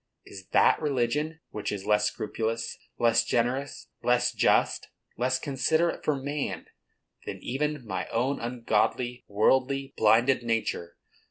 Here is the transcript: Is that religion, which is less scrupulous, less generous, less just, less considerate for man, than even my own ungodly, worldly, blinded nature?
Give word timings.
Is 0.25 0.47
that 0.47 0.81
religion, 0.81 1.41
which 1.51 1.71
is 1.71 1.85
less 1.85 2.05
scrupulous, 2.07 2.75
less 2.97 3.23
generous, 3.23 3.85
less 4.01 4.33
just, 4.33 4.87
less 5.15 5.37
considerate 5.37 6.03
for 6.03 6.15
man, 6.15 6.65
than 7.27 7.37
even 7.43 7.85
my 7.85 8.07
own 8.07 8.39
ungodly, 8.39 9.25
worldly, 9.27 9.93
blinded 9.97 10.41
nature? 10.41 10.97